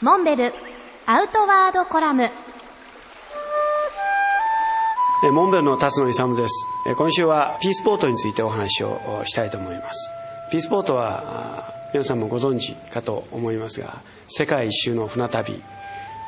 [0.00, 0.52] モンベル
[1.06, 2.30] アウトワードコラム。
[5.32, 6.66] モンベルの辰野勇です。
[6.96, 10.12] 今週はピースポートについてお話をしたいと思います。
[10.52, 15.60] ピースポートは皆さんもご存知かと思いますが世界一周の船旅。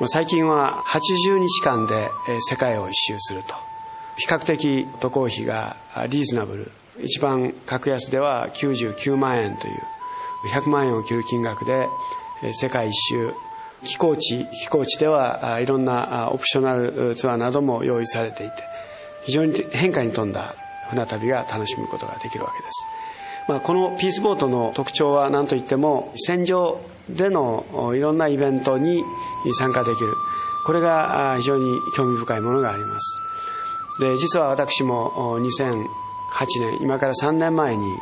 [0.06, 2.10] 最近は80日間で
[2.40, 3.54] 世界を一周すると。
[4.16, 5.76] 比較的渡航費が
[6.08, 6.72] リーズナブル。
[7.04, 9.80] 一番格安では99万円という
[10.52, 11.86] 100万円を切る金額で
[12.50, 13.32] 世界一周
[13.82, 18.54] 飛行地飛行地ではいろんなオプショナルツアーなども用意されていて
[19.24, 20.54] 非常に変化に富んだ
[20.90, 22.84] 船旅が楽しむことができるわけです、
[23.48, 29.02] まあ、このピースボートの特徴は何といっても戦場でのいろんなイベントに
[29.52, 30.14] 参加できる。
[30.64, 33.20] これが非常に興味深いものがあります。
[34.00, 35.86] で実は私も2008
[36.60, 37.98] 年今から3年前に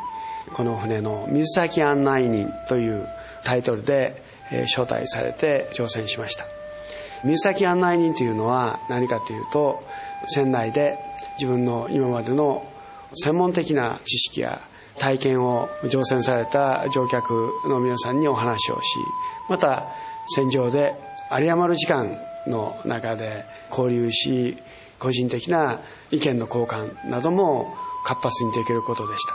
[0.55, 3.09] この船の水先案内人という
[3.45, 4.23] タイトルで
[4.67, 6.47] 招待されて挑戦しました。
[7.25, 9.83] 水先案内人というのは何かというと
[10.27, 10.99] 船内で
[11.39, 12.65] 自分の今までの
[13.15, 14.61] 専門的な知識や
[14.99, 18.99] 体験を乗船された乗客の皆さんにお話をし
[19.49, 19.89] また
[20.35, 20.95] 船上で
[21.31, 24.59] 有り余る時間の中で交流し
[24.99, 29.35] 個人的な意見の交換なども活発にできることでした。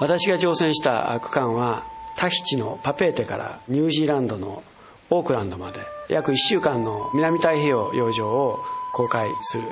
[0.00, 1.84] 私が乗船した区間は
[2.18, 4.64] タヒチのパペーテからニュージーランドの
[5.08, 8.58] オークランドまで約1週間の南太平洋洋上を
[8.92, 9.62] 航海する。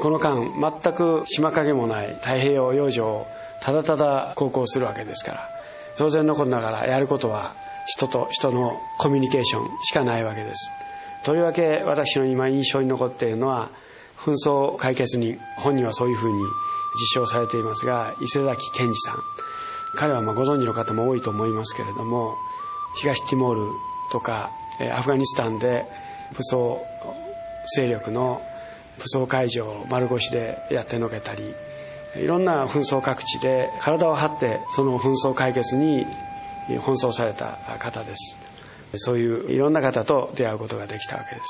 [0.00, 0.36] この間
[0.80, 3.26] 全く島影もない太平洋洋上を
[3.60, 5.48] ただただ航行するわけですから
[5.98, 10.70] 当然のことながらやることは人と人のコミュニケーションしかないわけです。
[11.24, 13.72] とりわけ私の今印象に残っているのは
[14.16, 16.38] 紛争解決に本人はそういうふうに
[17.00, 19.16] 実証されていますが伊勢崎健二さん。
[19.94, 22.36] 彼はまご存知の方も多いと思いますけれども
[22.94, 23.72] 東ティモール
[24.10, 24.50] とか
[24.92, 25.86] アフガニスタンで
[26.36, 26.84] 武装
[27.76, 28.40] 勢力の
[28.98, 31.54] 武装解除を丸腰でやってのけたり
[32.16, 36.06] いろんな紛争各地で体を張ってその紛争解決に
[36.68, 38.36] 奔走された方です。
[38.96, 41.46] そういういろんな方と出会うことができたわけです。